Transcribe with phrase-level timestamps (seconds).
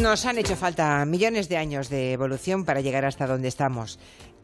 [0.00, 3.98] Nos han hecho falta millones de años de evolución para llegar hasta donde estamos.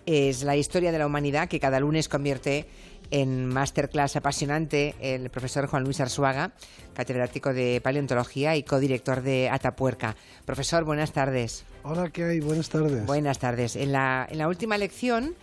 [0.06, 2.66] Es la historia de la humanidad que cada lunes convierte
[3.10, 6.52] en masterclass apasionante el profesor Juan Luis Arzuaga,
[6.94, 10.14] catedrático de paleontología y codirector de Atapuerca.
[10.44, 11.64] Profesor, buenas tardes.
[11.82, 12.40] Hola, ¿qué hay?
[12.40, 13.04] Buenas tardes.
[13.04, 13.74] Buenas tardes.
[13.74, 15.34] En la, en la última lección,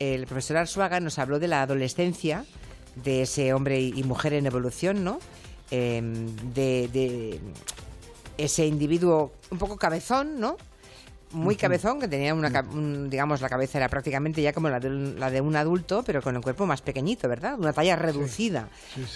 [0.00, 2.44] el profesor Arzuaga nos habló de la adolescencia
[2.96, 5.20] de ese hombre y mujer en evolución, ¿no?
[5.70, 7.40] Em, de, de
[8.44, 10.56] ese individuo un poco cabezón, ¿no?
[11.32, 12.62] muy cabezón, que tenía una,
[13.08, 16.36] digamos, la cabeza era prácticamente ya como la de, la de, un adulto, pero con
[16.36, 17.58] el cuerpo más pequeñito, ¿verdad?
[17.58, 18.68] Una talla reducida.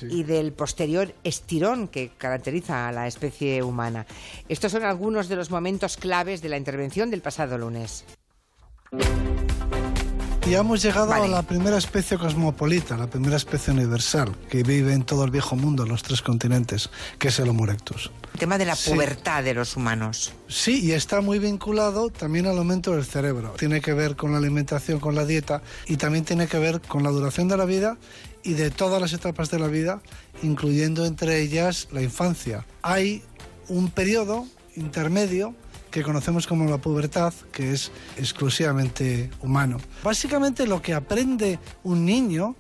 [0.03, 4.07] Y del posterior estirón que caracteriza a la especie humana.
[4.49, 8.05] Estos son algunos de los momentos claves de la intervención del pasado lunes.
[10.47, 15.03] Y hemos llegado a la primera especie cosmopolita, la primera especie universal que vive en
[15.03, 16.89] todo el viejo mundo, en los tres continentes,
[17.19, 18.13] que es el Homo erectus.
[18.35, 20.33] El tema de la pubertad de los humanos.
[20.47, 23.55] Sí, y está muy vinculado también al aumento del cerebro.
[23.59, 27.03] Tiene que ver con la alimentación, con la dieta y también tiene que ver con
[27.03, 27.99] la duración de la vida
[28.45, 30.01] y de todas las etapas de la vida,
[30.45, 32.65] incluyendo entre ellas la infancia.
[32.83, 33.25] Hay
[33.67, 35.57] un periodo intermedio
[35.97, 39.79] que conocemos como la pubertad, que es exclusivamente humano.
[40.05, 42.55] Básicamente lo que aprende un niño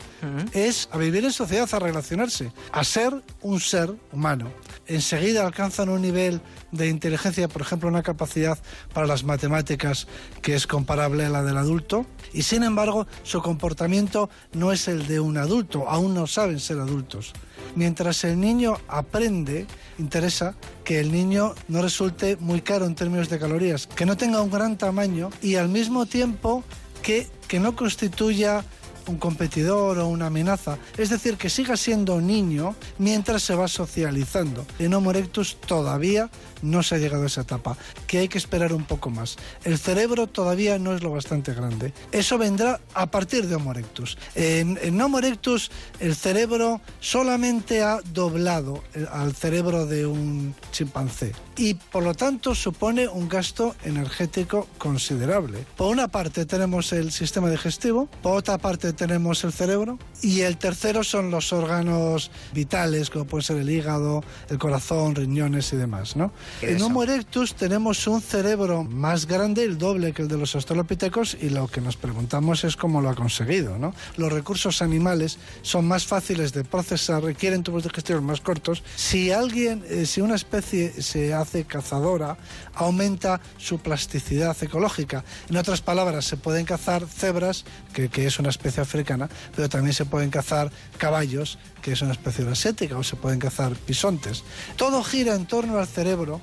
[0.54, 4.50] es a vivir en sociedad, a relacionarse, a ser un ser humano.
[4.86, 6.40] Enseguida alcanzan un nivel
[6.72, 8.58] de inteligencia, por ejemplo, una capacidad
[8.94, 10.06] para las matemáticas
[10.40, 15.06] que es comparable a la del adulto, y sin embargo su comportamiento no es el
[15.08, 17.34] de un adulto, aún no saben ser adultos.
[17.74, 19.66] Mientras el niño aprende,
[19.98, 24.40] interesa que el niño no resulte muy caro en términos de calorías, que no tenga
[24.40, 26.64] un gran tamaño y al mismo tiempo
[27.02, 28.64] que, que no constituya
[29.06, 30.78] un competidor o una amenaza.
[30.96, 34.66] Es decir, que siga siendo niño mientras se va socializando.
[34.78, 36.30] En Homo erectus todavía
[36.62, 37.76] no se ha llegado a esa etapa,
[38.06, 39.36] que hay que esperar un poco más.
[39.64, 41.92] El cerebro todavía no es lo bastante grande.
[42.12, 44.18] Eso vendrá a partir de Homo erectus.
[44.34, 45.70] En, en Homo erectus
[46.00, 48.82] el cerebro solamente ha doblado
[49.12, 55.64] al cerebro de un chimpancé y por lo tanto supone un gasto energético considerable.
[55.76, 60.58] Por una parte tenemos el sistema digestivo, por otra parte tenemos el cerebro y el
[60.58, 66.16] tercero son los órganos vitales como puede ser el hígado, el corazón, riñones y demás,
[66.16, 66.32] ¿no?
[66.62, 71.36] En Homo erectus tenemos un cerebro más grande, el doble que el de los australopitecos,
[71.40, 73.78] y lo que nos preguntamos es cómo lo ha conseguido.
[73.78, 73.94] ¿no?
[74.16, 78.82] Los recursos animales son más fáciles de procesar, requieren tubos de gestión más cortos.
[78.96, 82.38] Si alguien, eh, si una especie se hace cazadora,
[82.74, 85.24] aumenta su plasticidad ecológica.
[85.50, 89.94] En otras palabras, se pueden cazar cebras, que, que es una especie africana, pero también
[89.94, 94.44] se pueden cazar caballos, que es una especie asiática, o se pueden cazar bisontes.
[94.76, 96.35] Todo gira en torno al cerebro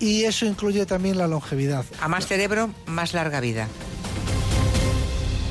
[0.00, 1.84] y eso incluye también la longevidad.
[2.00, 3.68] A más cerebro, más larga vida.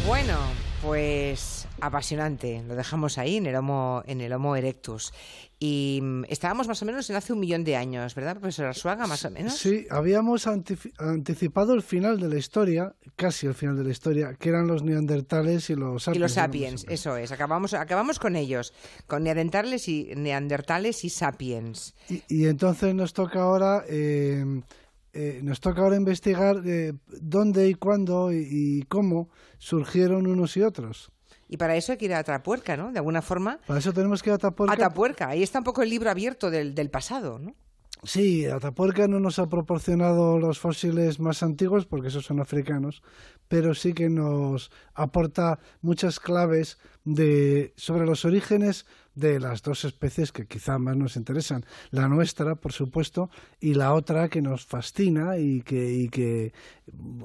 [0.05, 0.37] Bueno,
[0.81, 2.63] pues apasionante.
[2.67, 5.13] Lo dejamos ahí en el Homo, en el homo erectus.
[5.59, 9.07] Y mm, estábamos más o menos en hace un millón de años, ¿verdad, profesor Arzuaga,
[9.07, 9.57] más o menos?
[9.57, 14.49] Sí, habíamos anticipado el final de la historia, casi el final de la historia, que
[14.49, 16.17] eran los neandertales y los sapiens.
[16.17, 17.31] Y los sapiens, eso es.
[17.31, 18.73] Acabamos, acabamos con ellos,
[19.07, 21.95] con neandertales y, neandertales y sapiens.
[22.27, 23.83] Y, entonces nos toca ahora...
[23.87, 24.61] Eh,
[25.19, 31.11] eh, nos toca ahora investigar eh, dónde y cuándo y, cómo surgieron unos y otros.
[31.47, 32.91] Y para eso hay que ir a Atapuerca, ¿no?
[32.91, 33.59] De alguna forma.
[33.65, 34.73] Para eso tenemos que ir a Atapuerca.
[34.73, 35.29] Atapuerca.
[35.29, 37.55] Ahí está un poco el libro abierto del, del pasado, ¿no?
[38.03, 43.01] Sí, Atapuerca no nos ha proporcionado los fósiles más antiguos, porque esos son africanos,
[43.47, 48.85] pero sí que nos aporta muchas claves de, sobre los orígenes
[49.17, 51.65] de las dos especies que quizá más nos interesan.
[51.89, 53.29] La nuestra, por supuesto,
[53.59, 56.53] y la otra que nos fascina y que, y que,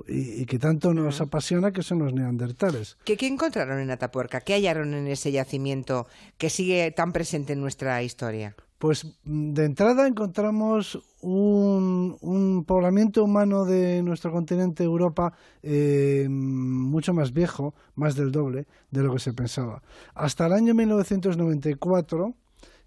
[0.09, 2.97] y, que tanto nos apasiona, que son los neandertales.
[3.05, 4.41] ¿Qué, ¿Qué encontraron en Atapuerca?
[4.41, 6.07] ¿Qué hallaron en ese yacimiento
[6.39, 8.57] que sigue tan presente en nuestra historia?
[8.83, 17.33] Pues mm, de entrada encontramos un, poblamiento humano de nuestro continente Europa eh, mucho más
[17.33, 19.85] viejo, más del doble de lo que se pensaba.
[20.17, 22.35] Hasta el año 1994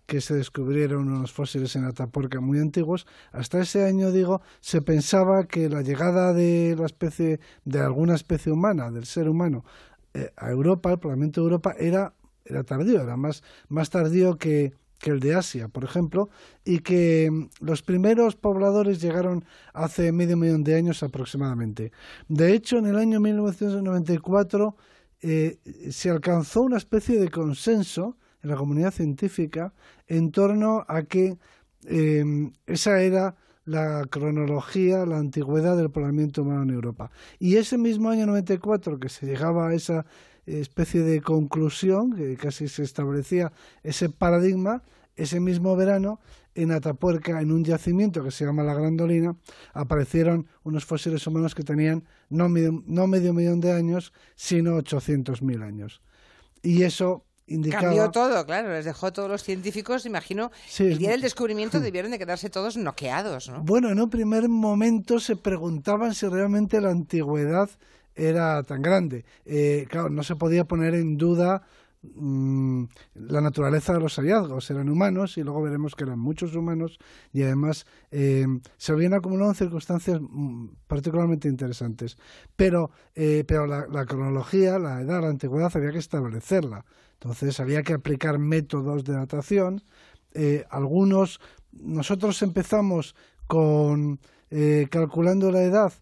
[0.05, 5.47] que se descubrieron unos fósiles en Atapuerca muy antiguos, hasta ese año, digo, se pensaba
[5.47, 9.63] que la llegada de la especie, de alguna especie humana, del ser humano,
[10.13, 14.73] eh, a Europa, al poblamiento de Europa, era, era tardío, era más, más tardío que,
[15.05, 16.29] que el de Asia, por ejemplo,
[16.63, 21.91] y que mm, los primeros pobladores llegaron hace medio millón de años aproximadamente.
[22.27, 24.75] De hecho, en el año 1994
[25.21, 25.59] eh,
[25.91, 29.73] se alcanzó una especie de consenso en la comunidad científica
[30.07, 31.37] en torno a que
[31.83, 37.11] em, esa era la cronología, la antigüedad del poblamiento humano en Europa.
[37.37, 40.07] Y ese mismo año 94 que se llegaba a esa
[40.45, 43.51] especie de conclusión, que casi se establecía
[43.83, 44.83] ese paradigma,
[45.15, 46.19] ese mismo verano,
[46.55, 49.35] en Atapuerca, en un yacimiento que se llama La Grandolina,
[49.73, 55.63] aparecieron unos fósiles humanos que tenían no medio, no medio millón de años, sino 800.000
[55.63, 56.01] años.
[56.63, 57.83] Y eso indicaba...
[57.83, 62.19] Cambió todo, claro, les dejó todos los científicos, imagino, el día del descubrimiento debieron de
[62.19, 63.61] quedarse todos noqueados, ¿no?
[63.61, 67.69] Bueno, en un primer momento se preguntaban si realmente la antigüedad
[68.15, 69.25] era tan grande.
[69.45, 71.63] Eh, claro, no se podía poner en duda
[72.01, 72.85] mm,
[73.15, 74.69] la naturaleza de los hallazgos.
[74.71, 76.97] Eran humanos y luego veremos que eran muchos humanos
[77.33, 78.47] y además eh,
[78.77, 82.17] se habían acumulado en circunstancias mm, particularmente interesantes.
[82.55, 86.85] Pero, eh, pero la, la, cronología, la edad, la antigüedad, había que establecerla.
[87.13, 89.83] Entonces había que aplicar métodos de datación.
[90.69, 91.39] algunos,
[91.71, 93.15] nosotros empezamos
[93.47, 94.19] con
[94.89, 95.93] calculando la edad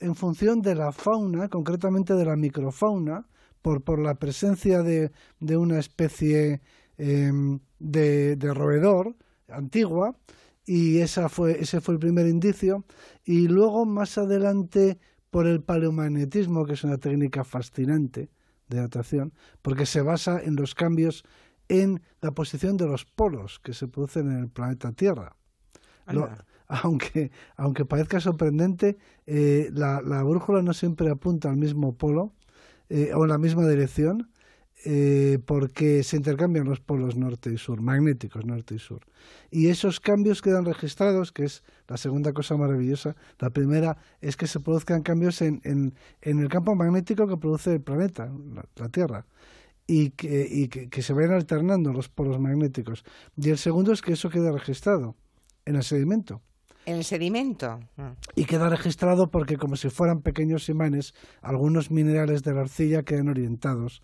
[0.00, 3.26] en función de la fauna, concretamente de la microfauna,
[3.62, 5.10] por, por la presencia de,
[5.40, 6.60] de una especie
[6.96, 9.16] em, de, de, roedor
[9.48, 10.16] antigua,
[10.64, 12.84] y esa fue, ese fue el primer indicio.
[13.24, 14.98] Y luego, más adelante,
[15.30, 18.30] por el paleomagnetismo, que es una técnica fascinante
[18.68, 21.24] de datación, porque se basa en los cambios
[21.68, 25.36] en la posición de los polos que se producen en el planeta Tierra
[26.68, 32.32] aunque, aunque parezca sorprendente, eh, la, la, brújula no siempre apunta al mismo polo
[32.90, 34.30] eh, o en la misma dirección,
[34.84, 39.00] eh, porque se intercambian los polos norte y sur, magnéticos norte y sur.
[39.50, 43.16] Y esos cambios quedan registrados, que es la segunda cosa maravillosa.
[43.40, 45.94] La primera es que se produzcan cambios en, en,
[46.38, 48.30] el campo magnético que produce el planeta,
[48.76, 49.26] la, Tierra.
[49.90, 53.04] Y, que, y que, que se vayan alternando los polos magnéticos.
[53.36, 55.16] Y el segundo es que eso quede registrado
[55.64, 56.42] en el sedimento
[56.88, 57.80] en el sedimento.
[58.34, 61.12] Y queda registrado porque como si fueran pequeños imanes,
[61.42, 64.00] algunos minerales de la arcilla quedan orientados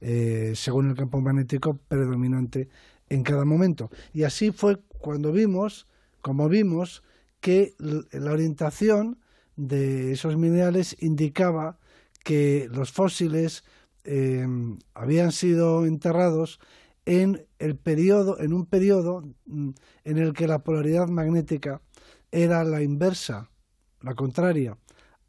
[0.00, 2.68] eh, según el campo magnético predominante
[3.08, 3.90] en cada momento.
[4.12, 5.88] Y así fue cuando vimos,
[6.20, 7.02] como vimos,
[7.40, 9.18] que la orientación
[9.56, 11.80] de esos minerales indicaba
[12.22, 13.64] que los fósiles
[14.04, 16.60] em, habían sido enterrados
[17.04, 19.70] en el periodo, en un periodo mm,
[20.04, 21.80] en el que la polaridad magnética
[22.30, 23.50] era la inversa,
[24.02, 24.76] la contraria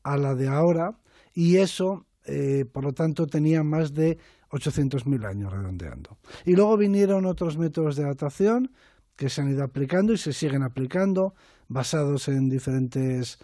[0.04, 1.00] a la de ahora,
[1.34, 4.18] y eso, eh, por lo tanto, tenía más de
[4.52, 6.18] 800.000 años redondeando.
[6.46, 8.72] Y luego vinieron otros métodos de datación
[9.16, 11.36] que se han ido aplicando y se siguen aplicando,
[11.68, 13.40] basados en diferentes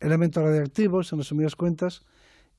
[0.00, 2.02] elementos radiactivos, en resumidas cuentas,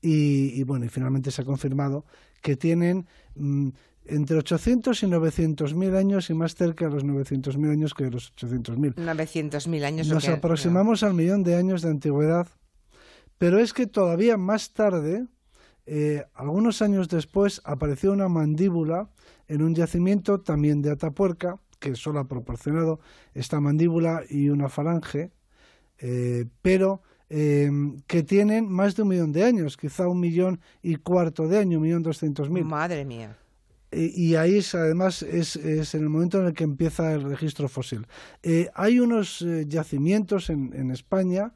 [0.02, 2.06] y, bueno, y finalmente se ha confirmado
[2.42, 3.70] que tienen mm,
[4.10, 8.06] entre 800 y 900 mil años y más cerca de los 900 mil años que
[8.06, 8.94] de los 800 mil.
[8.98, 10.08] 900 mil años.
[10.08, 12.48] Nos aproximamos al millón de años de antigüedad,
[13.38, 15.26] pero es que todavía más tarde,
[15.86, 19.10] eh, algunos años después, apareció una mandíbula
[19.48, 23.00] en un yacimiento también de Atapuerca, que solo ha proporcionado
[23.34, 25.32] esta mandíbula y una falange,
[26.00, 27.70] eh, pero eh,
[28.08, 31.78] que tienen más de un millón de años, quizá un millón y cuarto de año,
[31.78, 32.66] un millón doscientos mil.
[32.66, 33.38] Madre mía
[33.92, 37.70] y ahí es, además es, es, en el momento en el que empieza el registro
[37.70, 38.06] fósil.
[38.44, 41.54] Eh, hay unos eh, yacimientos en, en, España,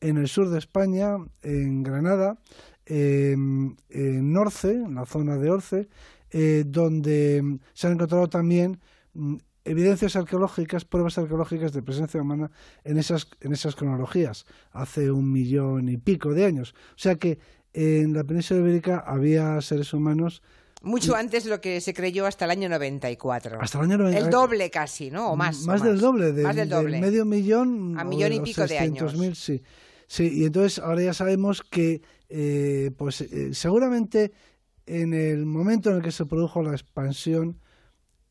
[0.00, 2.38] en el sur de España, en Granada,
[2.86, 5.88] en Orce, en la zona de Orce,
[6.30, 8.80] eh, donde se han encontrado también
[9.12, 12.50] mm, evidencias arqueológicas, pruebas arqueológicas de presencia humana
[12.84, 16.74] en esas, en esas cronologías, hace un millón y pico de años.
[16.90, 17.38] O sea que
[17.74, 20.42] en la península ibérica había seres humanos
[20.82, 23.60] mucho antes de lo que se creyó hasta el año 94.
[23.60, 24.26] Hasta el año 94.
[24.26, 25.32] El doble casi, ¿no?
[25.32, 25.64] O más.
[25.66, 26.32] Más, del doble.
[26.32, 27.00] De, más del doble.
[27.00, 27.98] medio millón.
[27.98, 29.16] A millón y pico de años.
[29.16, 29.62] Mil, sí.
[30.06, 34.32] Sí, y entonces ahora ya sabemos que, eh, pues eh, seguramente
[34.84, 37.60] en el momento en el que se produjo la expansión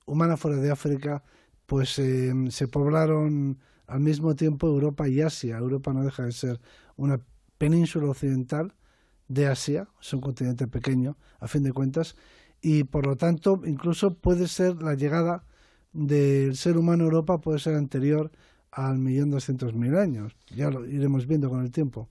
[0.05, 1.24] humana fuera de África,
[1.65, 5.58] pues eh, se poblaron al mismo tiempo Europa y Asia.
[5.58, 6.60] Europa no deja de ser
[6.98, 7.20] una
[7.58, 8.75] península occidental
[9.27, 12.15] de Asia, es un continente pequeño, a fin de cuentas,
[12.62, 15.44] y por lo tanto incluso puede ser la llegada
[15.94, 18.32] del ser humano a Europa puede ser anterior
[18.72, 20.36] al millón doscientos mil años.
[20.56, 22.08] Ya lo iremos viendo con el tiempo.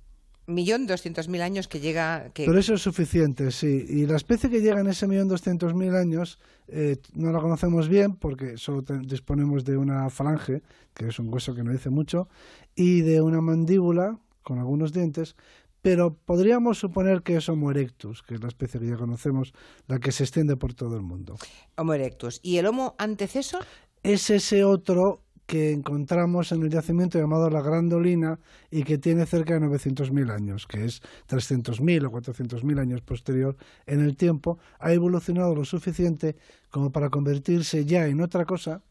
[0.46, 2.30] Millón doscientos mil años que llega.
[2.34, 2.44] Que...
[2.44, 3.86] Pero eso es suficiente, sí.
[3.88, 6.38] Y la especie que llega en ese millón doscientos mil años
[6.68, 11.54] eh, no la conocemos bien porque solo disponemos de una falange, que es un hueso
[11.54, 12.28] que no dice mucho,
[12.74, 15.36] y de una mandíbula con algunos dientes,
[15.82, 19.52] pero podríamos suponer que es Homo erectus, que es la especie que ya conocemos,
[19.86, 21.36] la que se extiende por todo el mundo.
[21.76, 22.40] Homo erectus.
[22.42, 23.64] ¿Y el Homo antecesor?
[24.02, 28.38] Es ese otro que encontramos en el yacimiento llamado la Grandolina
[28.70, 34.00] y que tiene cerca de 900.000 años, que es 300.000 o 400.000 años posterior en
[34.00, 36.36] el tiempo, ha evolucionado lo suficiente
[36.70, 38.82] como para convertirse ya en otra cosa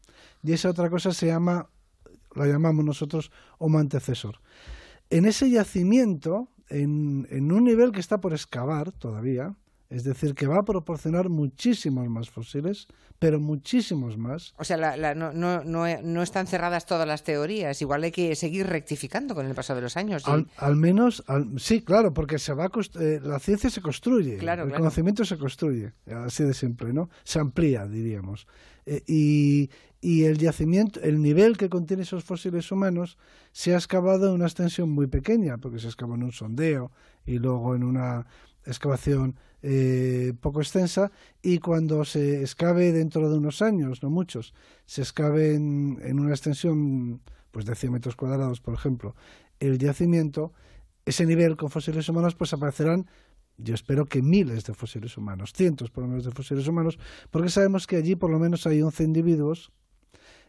[0.42, 1.70] y esa otra cosa se llama,
[2.34, 4.42] la llamamos nosotros Homo antecesor.
[5.08, 9.54] En ese yacimiento, en, en un nivel que está por excavar todavía,
[9.90, 12.86] es decir, que va a proporcionar muchísimos más fósiles,
[13.18, 14.54] pero muchísimos más.
[14.56, 17.82] O sea, no, no, no, están cerradas todas las teorías.
[17.82, 20.22] Igual hay que seguir rectificando con el paso de los años.
[20.26, 21.24] Al, menos,
[21.58, 22.70] sí, claro, porque se va
[23.00, 25.92] eh, la ciencia se construye, el conocimiento se construye,
[26.24, 27.10] así de simple, ¿no?
[27.24, 28.46] Se amplía, diríamos.
[28.86, 29.70] Eh, y,
[30.00, 33.18] y el yacimiento, el nivel que contiene esos fósiles humanos
[33.52, 36.92] se ha excavado en una extensión muy pequeña, porque se excavó en un sondeo
[37.26, 38.26] y luego en una
[38.64, 41.12] excavación eh, poco extensa
[41.42, 44.54] y cuando se excave dentro de unos años, no muchos,
[44.86, 49.14] se excave en, una extensión pues de 100 metros cuadrados, por ejemplo,
[49.58, 50.52] el yacimiento,
[51.04, 53.06] ese nivel con fósiles humanos, pues aparecerán,
[53.58, 56.98] yo espero que miles de fósiles humanos, cientos por lo menos de fósiles humanos,
[57.30, 59.72] porque sabemos que allí por lo menos hay 11 individuos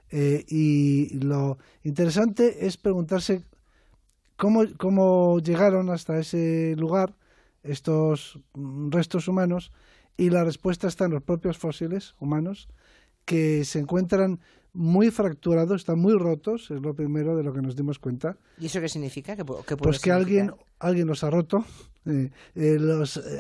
[0.10, 3.44] eh, y lo interesante es preguntarse
[4.38, 7.13] cómo, cómo llegaron hasta ese lugar
[7.63, 9.72] estos mm, restos humanos
[10.18, 12.68] y la respuesta está en los propios fósiles humanos
[13.25, 14.39] que se encuentran
[14.74, 18.38] muy fracturados, están muy rotos, es lo primero de lo que nos dimos cuenta.
[18.58, 19.36] ¿Y eso qué significa?
[19.36, 21.65] pues que alguien, alguien los ha roto.
[22.06, 22.80] Eh, eh,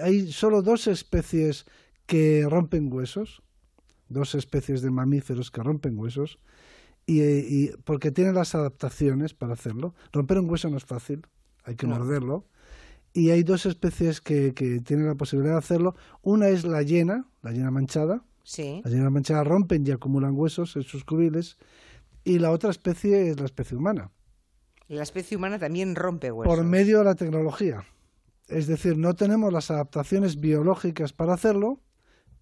[0.03, 1.65] hay solo dos especies
[2.05, 3.41] que rompen huesos,
[4.09, 6.37] dos especies de mamíferos que rompen huesos,
[7.05, 9.95] y, y porque tienen las adaptaciones para hacerlo.
[10.11, 11.25] Romper un hueso no es fácil,
[11.63, 12.45] hay que morderlo
[13.13, 15.95] y hay dos especies que, que, tienen la posibilidad de hacerlo.
[16.21, 18.23] Una es la hiena, la hiena manchada.
[18.43, 18.81] Sí.
[18.83, 21.57] La hiena manchada rompen y acumulan huesos en sus cubiles.
[22.23, 24.11] Y la otra especie es la especie humana.
[24.87, 26.53] La especie humana también rompe huesos.
[26.53, 27.85] Por medio de la tecnología.
[28.47, 31.79] Es decir, no tenemos las adaptaciones biológicas para hacerlo,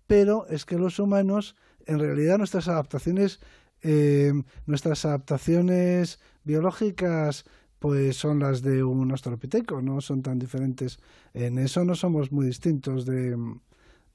[0.07, 3.39] pero es que los humanos, en realidad nuestras adaptaciones,
[3.83, 4.33] eh,
[4.65, 7.45] nuestras adaptaciones biológicas
[7.79, 10.99] pues son las de un australopiteco, no son tan diferentes.
[11.33, 13.37] En eso no somos muy distintos de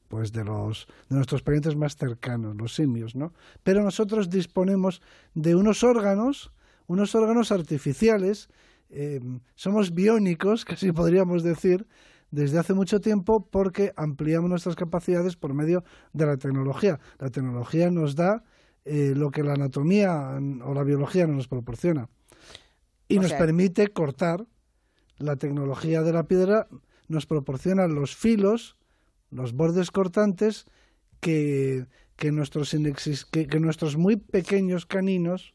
[0.09, 3.33] pues de los de nuestros parientes más cercanos, los simios, ¿no?
[3.62, 5.00] Pero nosotros disponemos
[5.35, 6.52] de unos órganos,
[6.87, 8.49] unos órganos artificiales,
[8.90, 9.21] eh,
[9.54, 11.87] somos biónicos, casi podríamos decir,
[12.30, 17.00] desde hace mucho tiempo porque ampliamos nuestras capacidades por medio de la tecnología.
[17.18, 18.44] La tecnología nos da
[18.85, 22.09] eh, lo que la anatomía o la biología no nos proporciona
[23.14, 24.47] y nos permite cortar.
[25.18, 26.68] La tecnología de la piedra
[27.09, 28.76] nos proporciona los filos,
[29.30, 30.66] los bordes cortantes
[31.21, 32.75] que, que, nuestros,
[33.30, 35.54] que, que nuestros muy pequeños caninos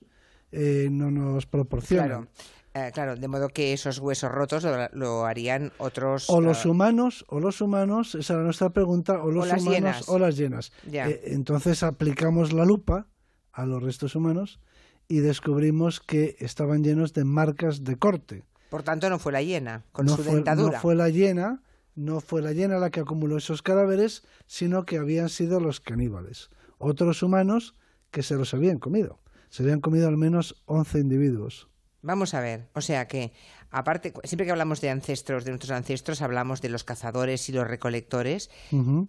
[0.51, 2.29] eh, no nos proporcionan.
[2.73, 3.15] Eh, claro.
[3.15, 6.29] de modo que esos huesos rotos lo, harían otros.
[6.29, 10.19] O los eh, humanos, o los humanos, esa era nuestra pregunta, o los humanos o
[10.19, 10.71] las llenas.
[10.85, 13.07] entonces aplicamos la lupa
[13.51, 14.59] a los restos humanos
[15.09, 18.43] y descubrimos que estaban llenos de marcas de corte.
[18.69, 20.77] Por tanto, no fue la hiena, con su dentadura.
[20.77, 21.63] No fue la hiena,
[21.95, 26.51] no fue la hiena la que acumuló esos cadáveres, sino que habían sido los caníbales.
[26.77, 27.75] Otros humanos
[28.11, 29.19] que se los habían comido.
[29.49, 31.68] Se habían comido al menos 11 individuos.
[32.01, 33.33] Vamos a ver, o sea que,
[33.71, 37.67] aparte, siempre que hablamos de ancestros, de nuestros ancestros, hablamos de los cazadores y los
[37.67, 38.49] recolectores,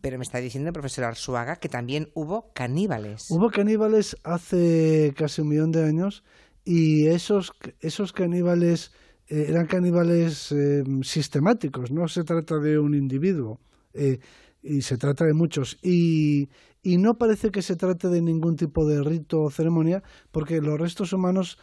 [0.01, 3.31] pero me está diciendo el profesor Arzuaga que también hubo caníbales.
[3.31, 6.25] Hubo caníbales hace casi un millón de años
[6.65, 8.93] y esos, esos caníbales
[9.29, 13.61] eh, eran caníbales eh, sistemáticos, no se trata de un individuo.
[13.95, 14.19] Eh,
[14.63, 15.79] y se trata de muchos.
[15.83, 16.49] Y,
[16.83, 20.79] y no parece que se trate de ningún tipo de rito o ceremonia, porque los
[20.79, 21.59] restos humanos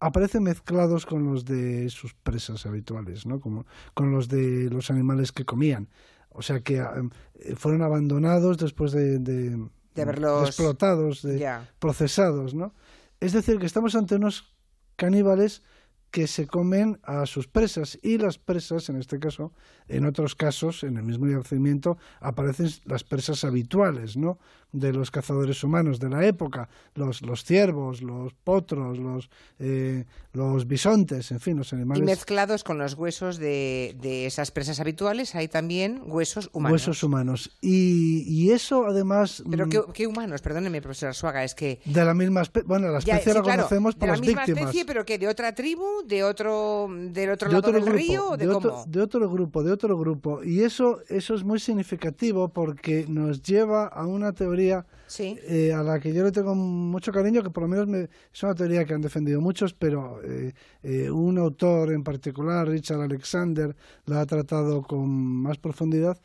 [0.00, 3.38] aparecen mezclados con los de sus presas habituales, ¿no?
[3.38, 5.88] Como con los de los animales que comían.
[6.30, 9.68] O sea que eh, fueron abandonados después de, de,
[10.00, 12.74] haberlos explotados, de procesados, ¿no?
[13.20, 14.54] Es decir, que estamos ante unos
[14.96, 15.62] caníbales
[16.10, 19.52] que se comen a sus presas y las presas, en este caso,
[19.86, 24.38] en otros casos, en el mismo yacimiento, aparecen las presas habituales, ¿no?
[24.72, 30.68] De los cazadores humanos de la época, los, los ciervos, los potros, los, eh, los
[30.68, 32.00] bisontes, en fin, los animales.
[32.00, 36.72] Y mezclados con los huesos de, de esas presas habituales hay también huesos humanos.
[36.72, 37.50] Huesos humanos.
[37.60, 39.42] Y, y eso, además...
[39.50, 40.40] ¿Pero qué, qué, humanos?
[40.40, 41.80] Perdóneme, profesora Suaga, es que...
[41.84, 44.46] De la misma especie, bueno, la especie la conocemos por las víctimas.
[44.46, 47.86] De la misma especie, pero que de otra tribu, de otro, del otro lado del
[47.86, 50.44] río, ¿de, Otro, de otro grupo, de otro grupo.
[50.44, 54.86] Y eso, eso es muy significativo porque nos lleva a una teoría teoría
[55.18, 58.42] eh, a la que yo le tengo mucho cariño, que por lo menos me, es
[58.42, 60.52] una teoría que han defendido muchos, pero eh,
[60.82, 63.74] eh, un autor en particular, Richard Alexander,
[64.06, 66.18] la ha tratado con más profundidad,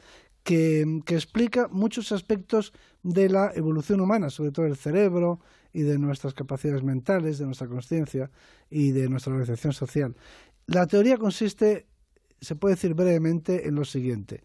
[0.43, 5.39] que, que explica muchos aspectos de la evolución humana, sobre todo el cerebro
[5.73, 8.29] y de nuestras capacidades mentales, de nuestra conciencia
[8.69, 10.15] y de nuestra organización social.
[10.67, 11.87] La teoría consiste,
[12.39, 14.43] se puede decir brevemente, en lo siguiente.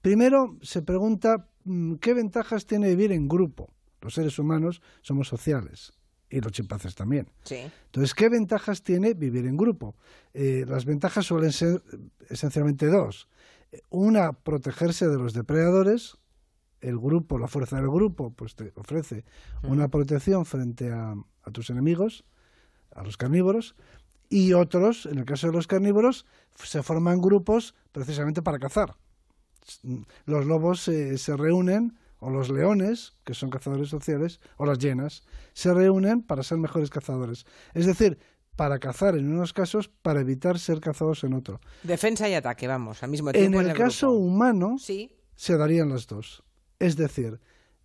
[0.00, 1.46] Primero se pregunta
[2.00, 3.72] qué ventajas tiene vivir en grupo.
[4.00, 5.92] Los seres humanos somos sociales
[6.32, 7.30] y los chimpancés también.
[7.50, 9.94] Entonces, ¿qué ventajas tiene vivir en grupo?
[10.32, 11.82] Eh, las ventajas suelen ser
[12.28, 13.28] esencialmente dos.
[13.90, 16.16] Una, protegerse de los depredadores.
[16.80, 19.24] El grupo, la fuerza del grupo, pues te ofrece
[19.62, 21.14] una protección frente a,
[21.52, 22.24] tus enemigos,
[22.90, 23.76] a los carnívoros.
[24.28, 26.26] Y otros, en el caso de los carnívoros,
[26.56, 28.96] se forman grupos precisamente para cazar.
[30.26, 35.74] Los lobos se reúnen o los leones, que son cazadores sociales, o las hienas, se
[35.74, 37.46] reúnen para ser mejores cazadores.
[37.74, 38.16] Es decir,
[38.54, 41.60] para cazar en unos casos, para evitar ser cazados en otro.
[41.82, 43.60] Defensa y ataque, vamos, al mismo tiempo.
[43.60, 46.44] En el, caso humano, se darían las dos.
[46.78, 47.40] Es decir,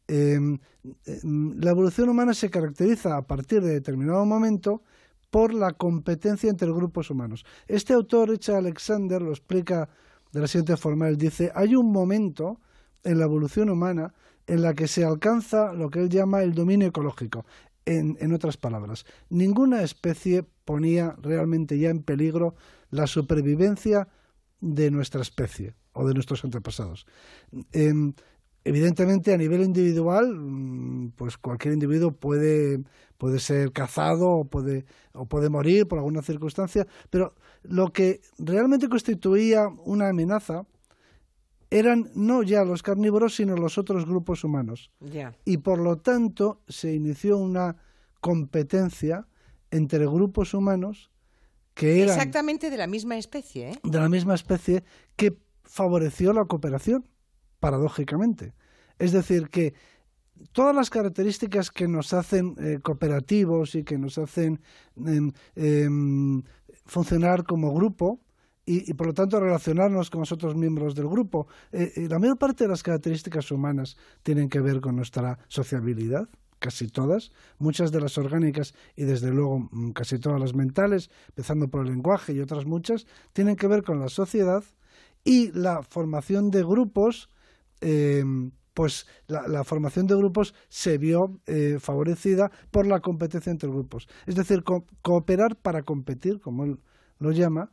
[0.07, 0.60] em,
[1.05, 4.84] em, la evolución humana se caracteriza a partir de determinado momento
[5.31, 7.43] por la competencia entre grupos humanos.
[7.67, 9.89] Este autor, Richard Alexander, lo explica
[10.31, 11.07] de la siguiente forma.
[11.07, 12.60] Él dice, hay un momento
[13.03, 14.13] en la evolución humana
[14.48, 17.46] en la que se alcanza lo que él llama el dominio ecológico.
[17.86, 22.55] En, en, otras palabras, ninguna especie ponía realmente ya en peligro
[22.89, 24.10] la supervivencia
[24.60, 27.05] de nuestra especie o de nuestros antepasados.
[27.72, 28.13] Em,
[28.63, 32.84] evidentemente, a nivel individual, mm, pues cualquier individuo puede,
[33.17, 37.33] puede ser cazado o puede, o puede morir por alguna circunstancia, pero
[37.63, 40.65] lo que realmente constituía una amenaza
[41.69, 44.91] eran no ya los carnívoros, sino los otros grupos humanos.
[45.45, 47.75] Y por lo tanto se inició una
[48.21, 49.27] competencia
[49.71, 51.12] entre grupos humanos
[51.74, 52.15] que eran...
[52.15, 53.71] Exactamente de la misma especie.
[53.71, 53.80] ¿eh?
[53.84, 54.84] De la misma especie
[55.15, 57.08] que favoreció la cooperación,
[57.60, 58.53] paradójicamente.
[58.97, 59.73] Es decir, que
[60.52, 64.60] todas las características que nos hacen eh, cooperativos y que nos hacen
[64.97, 66.43] em, em,
[66.86, 68.19] funcionar como grupo,
[68.69, 71.47] y, por lo tanto relacionarnos con los otros miembros del grupo.
[71.71, 76.28] Eh, eh, la mayor parte de las características humanas tienen que ver con nuestra sociabilidad,
[76.60, 81.69] casi todas, muchas de las orgánicas y desde luego mm, casi todas las mentales, empezando
[81.69, 84.65] por el lenguaje y otras muchas, tienen que ver con la sociedad
[85.23, 87.30] y la formación de grupos.
[87.80, 94.08] Em, pues la, formación de grupos se vio eh, favorecida por la competencia entre grupos.
[94.28, 94.63] Es decir,
[95.02, 96.80] cooperar para competir, como él
[97.18, 97.72] lo llama,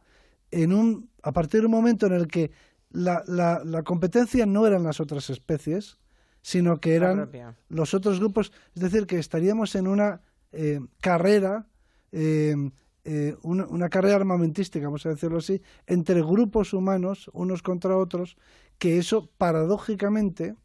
[0.51, 2.53] en un, a partir de un momento en el que
[2.89, 5.99] la, la, competencia no eran las otras especies,
[6.41, 7.29] sino que eran
[7.69, 11.67] los otros grupos, es decir, que estaríamos en una eh, carrera,
[12.13, 12.57] eh,
[13.05, 18.39] eh, una, una, carrera armamentística, vamos a decirlo así, entre grupos humanos, unos contra otros,
[18.79, 20.57] que eso paradójicamente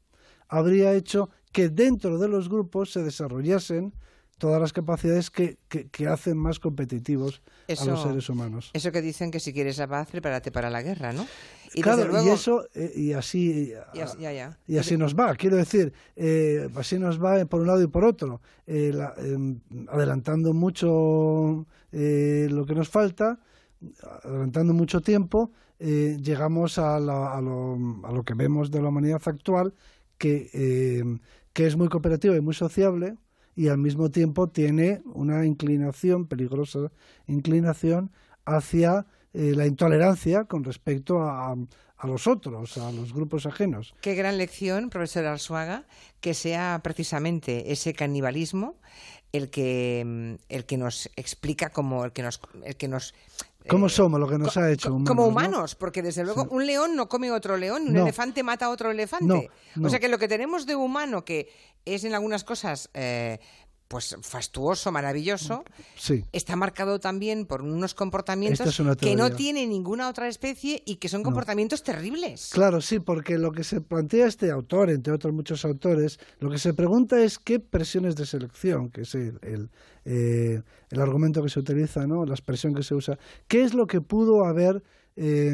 [0.50, 3.94] habría hecho que dentro de los grupos se desarrollasen
[4.40, 8.72] todas las capacidades que, que, hacen más competitivos a los seres humanos.
[8.74, 11.28] Eso que dicen que si quieres la paz, prepárate para la guerra, ¿no?
[11.74, 13.74] Y claro, y eso, eh, y así,
[14.68, 15.36] y, así nos va.
[15.36, 19.60] Quiero decir, eh, así nos va por un lado y por otro, eh, em,
[19.90, 23.40] adelantando mucho lo que nos falta,
[24.24, 27.28] adelantando mucho tiempo, llegamos a, a, lo,
[28.06, 29.74] a, lo, que vemos de la humanidad actual,
[30.20, 31.18] que,
[31.54, 33.16] que es muy cooperativa y muy sociable,
[33.56, 36.92] y al mismo tiempo tiene una inclinación, peligrosa
[37.28, 38.12] inclinación,
[38.46, 41.56] hacia eh, la intolerancia con respecto a,
[41.98, 43.94] a, los otros, a los grupos ajenos.
[44.02, 45.84] Qué gran lección, profesor Arzuaga,
[46.22, 48.78] que sea precisamente ese canibalismo
[49.32, 53.14] el que, el que nos explica como el que nos, el que nos
[53.68, 55.08] ¿Cómo eh, somos lo que nos ha hecho humanos?
[55.08, 58.70] Como humanos, porque desde luego un león no come otro león, un elefante mata a
[58.70, 59.50] otro elefante.
[59.84, 61.50] O sea que lo que tenemos de humano, que
[61.86, 63.40] es en algunas cosas eh,
[63.90, 65.66] pues fastuoso, maravilloso,
[66.32, 71.24] está marcado también por unos comportamientos que no tiene ninguna otra especie y que son
[71.24, 72.52] comportamientos terribles.
[72.54, 76.60] Claro, sí, porque lo que se plantea este autor, entre otros muchos autores, lo que
[76.60, 79.72] se pregunta es qué presiones de selección, que es el, el,
[80.06, 82.26] eh, el argumento que se utiliza, ¿no?
[82.26, 84.84] la expresión que se usa, qué es lo que pudo haber
[85.22, 85.54] eh,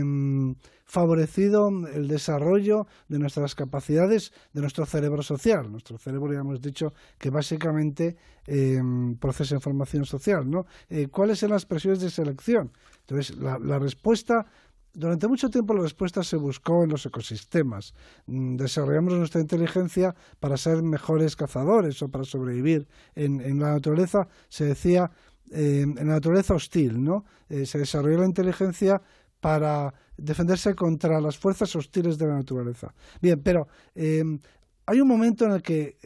[0.85, 5.71] favorecido el desarrollo de nuestras capacidades de nuestro cerebro social.
[5.71, 8.79] Nuestro cerebro, ya hemos dicho, que básicamente eh,
[9.19, 10.49] procesa información social.
[10.49, 10.67] ¿no?
[10.89, 12.71] Eh, ¿Cuáles son las presiones de selección?
[13.01, 14.45] Entonces, la, respuesta
[14.93, 17.93] durante mucho tiempo la respuesta se buscó en los ecosistemas.
[18.27, 22.87] Mm, desarrollamos nuestra inteligencia para ser mejores cazadores o para sobrevivir.
[23.15, 25.11] En, la naturaleza se decía,
[25.51, 27.25] eh, en la naturaleza hostil, ¿no?
[27.49, 29.01] Eh, se desarrolló la inteligencia
[29.45, 32.95] para defenderse contra las fuerzas hostiles de la naturaleza.
[33.21, 34.39] Bien, pero em,
[34.87, 35.97] hay un momento en el que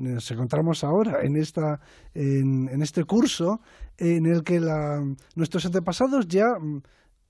[0.00, 1.80] nos encontramos ahora, en, esta,
[2.12, 3.62] en, este curso,
[3.96, 4.60] en el que
[5.34, 6.82] nuestros antepasados ya mm,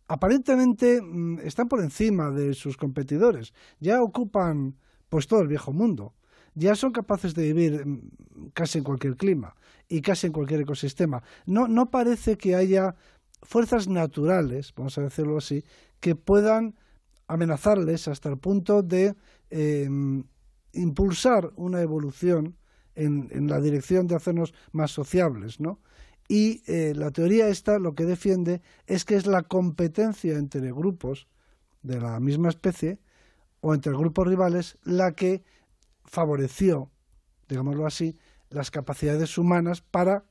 [0.09, 4.74] aparentemente mm, están por encima de sus competidores, ya ocupan
[5.09, 6.14] pues todo el viejo mundo,
[6.55, 9.55] ya son capaces de vivir mm, casi en cualquier clima
[9.88, 11.22] y casi en cualquier ecosistema.
[11.46, 12.96] No, no parece que haya
[13.42, 15.64] fuerzas naturales, vamos a decirlo así,
[16.01, 16.77] que puedan
[17.27, 19.14] amenazarles hasta el punto de
[19.51, 20.24] em,
[20.72, 22.57] impulsar una evolución
[22.94, 25.81] en, en, la dirección de hacernos más sociables, ¿no?
[26.29, 31.27] Y eh, la teoría esta lo que defiende es que es la competencia entre grupos
[31.83, 32.98] de la misma especie
[33.61, 35.42] o entre grupos rivales la que
[36.05, 36.90] favoreció,
[37.48, 38.18] digámoslo así,
[38.51, 40.24] las capacidades humanas para,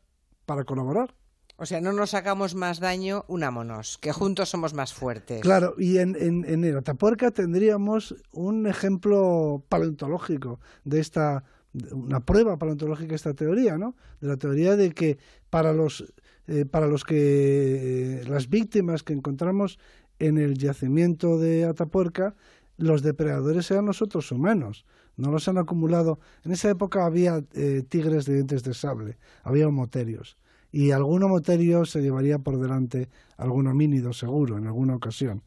[0.45, 1.15] para colaborar.
[1.57, 5.41] O sea, no nos hagamos más daño, unámonos, que juntos somos más fuertes.
[5.41, 11.43] Claro, y en, en, en el Atapuerca tendríamos un ejemplo paleontológico de esta
[11.91, 13.95] una prueba paleontológica esta teoría, ¿no?
[14.21, 15.17] De la teoría de que
[15.49, 16.13] para los
[16.47, 19.79] eh, para los que eh, las víctimas que encontramos
[20.19, 22.35] en el yacimiento de Atapuerca,
[22.77, 24.85] los depredadores eran los otros humanos,
[25.17, 26.19] no los han acumulado.
[26.43, 30.37] En esa época había eh, tigres de dientes de sable, había homoterios,
[30.71, 35.43] y algún homoterio se llevaría por delante algún homínido seguro en alguna ocasión.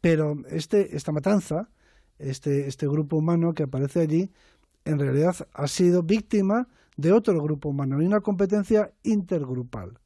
[0.00, 1.70] Pero este, esta matanza,
[2.18, 4.30] este, este grupo humano que aparece allí,
[4.84, 9.98] en realidad ha sido víctima de otro grupo humano y una competencia intergrupal.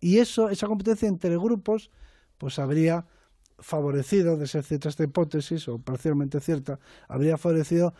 [0.00, 1.90] Y eso, esa competencia entre grupos,
[2.38, 3.06] pues habría
[3.58, 7.94] favorecido, de ser cierta esta hipótesis, o parcialmente cierta, habría favorecido,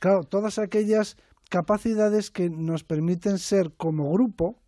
[0.00, 1.16] claro, todas aquellas
[1.50, 4.58] capacidades que nos permiten ser como grupo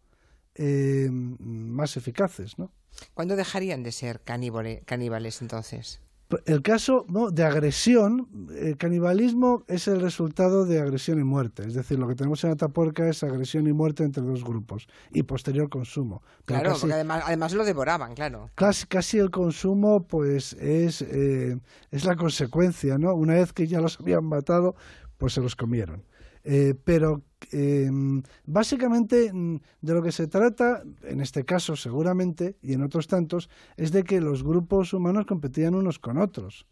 [0.57, 2.71] eh, más eficaces, ¿no?
[3.15, 6.01] ¿Cuándo dejarían de ser caníbales entonces?
[6.45, 11.63] El caso de agresión, el canibalismo es el resultado de agresión y muerte.
[11.65, 15.23] Es decir, lo que tenemos en Atapuerca es agresión y muerte entre dos grupos y
[15.23, 16.23] posterior consumo.
[16.45, 18.51] claro, porque además, lo devoraban, claro.
[18.57, 21.61] Casi, casi el consumo pues es, eh,
[21.93, 23.15] es la consecuencia, ¿no?
[23.15, 24.75] Una vez que ya los habían matado,
[25.19, 26.03] pues se los comieron.
[26.49, 32.73] Eh, pero em, básicamente mm, de lo que se trata, en este caso seguramente, y
[32.75, 36.67] en otros tantos, es de que los grupos humanos competían unos con otros.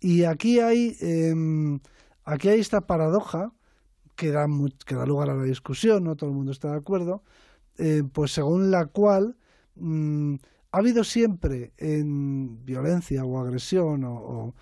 [0.00, 1.80] Y aquí hay, em,
[2.24, 3.52] aquí hay esta paradoja
[4.16, 4.46] que da,
[4.86, 7.22] que da lugar a la discusión, no todo el mundo está de acuerdo,
[7.76, 9.36] eh, pues según la cual
[9.76, 10.36] mm,
[10.72, 14.54] ha habido siempre en violencia o agresión o,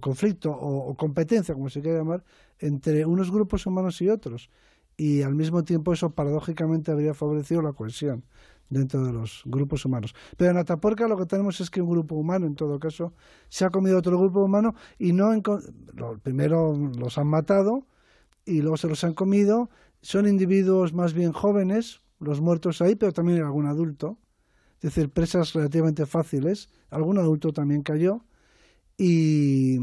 [0.00, 2.24] conflicto o, competencia, como se quiera llamar,
[2.62, 4.50] entre unos grupos humanos y otros.
[4.96, 8.24] Y al mismo tiempo eso paradójicamente habría favorecido la cohesión
[8.68, 10.14] dentro de los grupos humanos.
[10.36, 13.12] Pero en Atapuerca lo que tenemos es que un grupo humano, en todo caso,
[13.48, 15.30] se ha comido otro grupo humano y no
[16.22, 17.86] primero los han matado
[18.44, 19.70] y luego se los han comido.
[20.00, 24.18] Son individuos más bien jóvenes, los muertos ahí, pero también algún adulto
[24.82, 28.24] es decir, presas relativamente fáciles, algún adulto también cayó
[28.98, 29.78] y,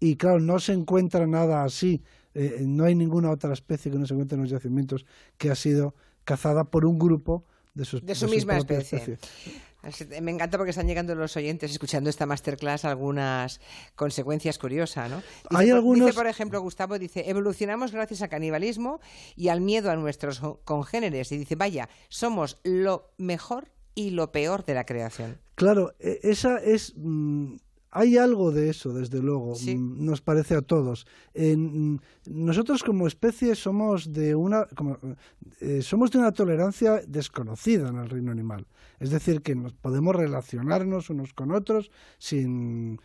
[0.00, 2.02] y claro, no se encuentra nada así,
[2.34, 5.04] eh, no hay ninguna otra especie que no se encuentre en los yacimientos
[5.36, 9.18] que ha sido cazada por un grupo de, sus, de su misma especie.
[10.20, 13.60] Me encanta porque están llegando los oyentes escuchando esta masterclass algunas
[13.94, 15.22] consecuencias curiosas, ¿no?
[15.50, 16.06] Hay algunos...
[16.06, 19.00] dice, por ejemplo, Gustavo dice, evolucionamos gracias al canibalismo
[19.36, 21.32] y al miedo a nuestros congéneres.
[21.32, 25.40] Y dice, vaya, somos lo mejor y lo peor de la creación.
[25.54, 26.92] Claro, e, esa es...
[26.96, 27.56] Mm,
[27.90, 31.06] hay algo de eso, desde luego, mm, nos parece a todos.
[32.26, 34.66] Nosotros como especie somos de una
[35.60, 38.66] eh, somos de una tolerancia desconocida en el reino animal.
[38.98, 43.00] Es decir, que nos podemos relacionarnos unos con otros sin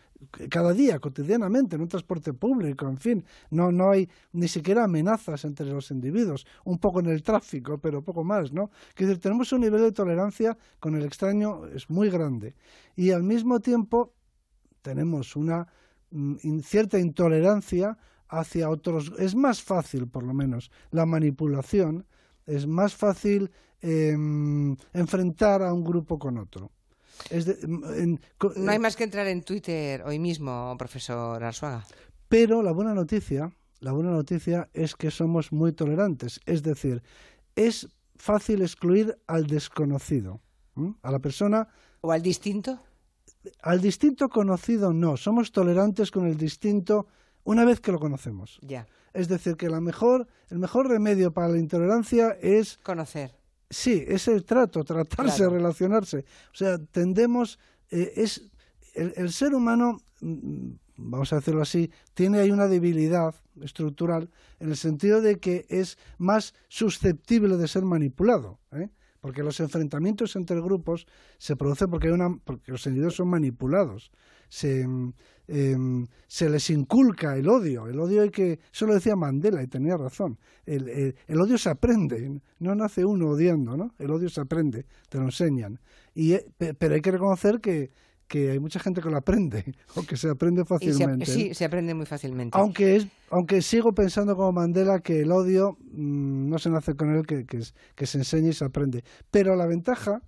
[0.48, 5.44] cada día, cotidianamente, en un transporte público, en fin, no, no hay ni siquiera amenazas
[5.44, 8.70] entre los individuos, un poco en el tráfico, pero poco más, ¿no?
[8.96, 12.54] Decir, tenemos un nivel de tolerancia con el extraño es muy grande
[12.94, 14.14] y al mismo tiempo
[14.86, 15.66] tenemos una
[16.10, 19.12] mm, cierta intolerancia hacia otros.
[19.18, 22.06] Es más fácil, por lo menos, la manipulación,
[22.46, 26.70] es más fácil em, enfrentar a un grupo con otro
[28.56, 31.84] no hay más que entrar en Twitter hoy mismo, profesor Arzuaga.
[32.28, 36.40] Pero la buena noticia, la buena noticia es que somos muy tolerantes.
[36.46, 37.02] Es decir,
[37.54, 40.40] es fácil excluir al desconocido,
[41.02, 41.68] a la persona
[42.00, 42.80] o al distinto.
[43.62, 47.06] Al distinto conocido no, somos tolerantes con el distinto
[47.44, 48.58] una vez que lo conocemos.
[48.62, 48.86] Ya.
[49.14, 53.32] Es decir, que la mejor, el mejor remedio para la intolerancia es Conocer.
[53.70, 55.52] Sí, es el trato, tratarse, Claro.
[55.54, 56.24] relacionarse.
[56.52, 57.58] O sea, tendemos,
[57.90, 58.42] eh, es
[58.94, 64.28] el, el ser humano, mm, vamos a decirlo así, tiene ahí una debilidad estructural
[64.60, 68.58] en el sentido de que es más susceptible de ser manipulado.
[68.72, 68.88] ¿eh?
[69.20, 71.06] Porque los enfrentamientos entre grupos
[71.38, 74.10] se producen porque, hay una, porque los individuos son manipulados.
[74.48, 74.86] Se,
[75.48, 77.88] em, se les inculca el odio.
[77.88, 80.38] El odio hay que, eso lo decía Mandela y tenía razón.
[80.64, 83.94] El, odio se aprende, no nace uno odiando, ¿no?
[83.98, 85.80] El odio se aprende, te lo enseñan.
[86.14, 87.90] Y, eh, pe- pero hay que reconocer que,
[88.28, 91.26] que hay mucha gente que lo aprende, o que se aprende se, fácilmente.
[91.26, 91.54] sí, ¿eh?
[91.54, 92.58] se aprende muy fácilmente.
[92.58, 97.14] Aunque, es, aunque sigo pensando como Mandela que el odio mm, no se nace con
[97.14, 99.04] él, que, que, se enseña y se aprende.
[99.30, 100.22] Pero la ventaja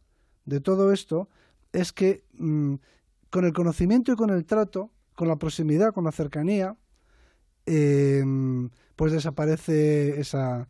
[0.45, 1.29] de todo esto
[1.73, 2.75] es que mm,
[3.31, 6.77] con el conocimiento y con el trato, con la proximidad, con la cercanía,
[7.67, 8.25] eh,
[8.97, 10.69] pues desaparece esa,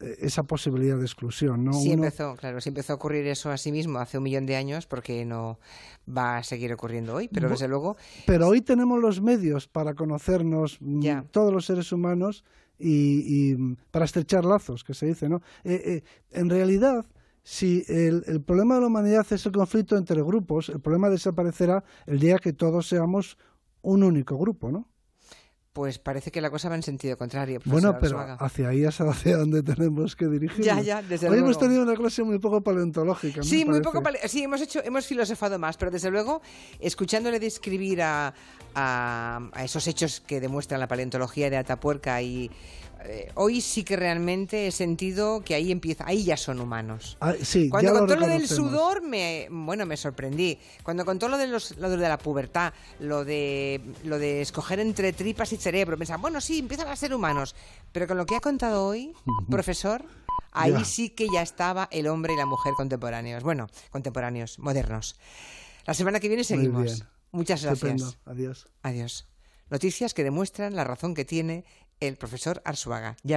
[0.00, 1.64] esa posibilidad de exclusión.
[1.64, 1.72] ¿no?
[1.72, 4.46] Sí Uno- empezó, claro, sí empezó a ocurrir eso a sí mismo hace un millón
[4.46, 5.58] de años, porque no
[6.08, 10.78] va a seguir ocurriendo hoy, pero desde luego Pero hoy tenemos los medios para conocernos
[10.80, 11.24] mm, Ya.
[11.30, 12.44] todos los seres humanos
[12.78, 15.40] y, y, mm, para estrechar lazos, que se dice, ¿no?
[15.64, 17.06] Eh, eh, en realidad,
[17.42, 21.84] si el, el problema de la humanidad es el conflicto entre grupos, el problema desaparecerá
[22.06, 23.38] el día que todos seamos
[23.82, 24.88] un único grupo, ¿no?
[25.76, 27.60] Pues parece que la cosa va en sentido contrario.
[27.66, 28.42] Bueno, pero Arzuaga.
[28.46, 30.64] hacia ahí es hacia donde tenemos que dirigirnos.
[30.64, 33.42] Ya, ya, desde Hoy hemos tenido una clase muy poco paleontológica.
[33.42, 34.02] Sí, muy poco.
[34.02, 36.40] pale- Sí, hemos hecho, hemos filosofado más, pero desde luego,
[36.80, 38.32] escuchándole describir a,
[38.74, 42.50] a, a esos hechos que demuestran la paleontología de Atapuerca y
[43.08, 47.16] eh, hoy sí que realmente he sentido que ahí empieza, ahí ya son humanos.
[47.20, 50.58] Ah, sí, Cuando ya lo contó lo del sudor, me, bueno, me sorprendí.
[50.82, 55.12] Cuando contó lo de, los, lo de la pubertad, lo de, lo de escoger entre
[55.12, 57.54] tripas y cerebro, pensaba, bueno, sí, empiezan a ser humanos.
[57.92, 59.12] Pero con lo que ha contado hoy,
[59.48, 60.04] profesor,
[60.52, 63.42] ahí sí que ya estaba el hombre y la mujer contemporáneos.
[63.42, 65.16] Bueno, contemporáneos, modernos.
[65.86, 67.04] La semana que viene seguimos.
[67.30, 67.94] Muchas gracias.
[67.94, 68.14] Estupendo.
[68.24, 68.66] Adiós.
[68.82, 69.26] Adiós.
[69.68, 71.64] Noticias que demuestran la razón que tiene
[72.00, 73.16] el profesor Arzuaga.
[73.22, 73.34] Ya.